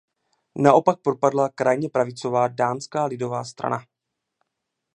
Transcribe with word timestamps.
Naopak 0.55 0.99
propadla 1.01 1.49
krajně 1.49 1.89
pravicová 1.89 2.47
Dánská 2.47 3.05
lidová 3.05 3.43
strana. 3.43 3.85